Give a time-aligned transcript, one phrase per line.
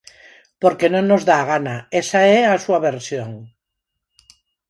[0.61, 3.29] Porque non nos dá a gana; esa é a súa versión.